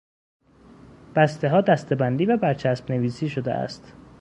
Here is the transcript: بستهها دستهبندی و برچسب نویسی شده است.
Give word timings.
بستهها 1.15 1.61
دستهبندی 1.61 2.25
و 2.25 2.37
برچسب 2.37 2.91
نویسی 2.91 3.29
شده 3.29 3.53
است. 3.53 3.93